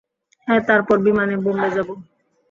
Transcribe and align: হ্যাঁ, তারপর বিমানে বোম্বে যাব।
হ্যাঁ, 0.47 0.61
তারপর 0.69 0.97
বিমানে 1.05 1.35
বোম্বে 1.43 1.69
যাব। 1.75 1.89